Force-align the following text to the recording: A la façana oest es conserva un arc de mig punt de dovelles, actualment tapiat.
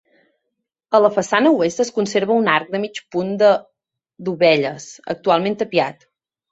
A 0.97 1.01
la 1.05 1.11
façana 1.17 1.51
oest 1.59 1.83
es 1.85 1.93
conserva 1.99 2.39
un 2.45 2.51
arc 2.55 2.73
de 2.77 2.83
mig 2.87 2.99
punt 3.17 3.33
de 3.45 3.53
dovelles, 4.31 4.93
actualment 5.19 5.63
tapiat. 5.65 6.09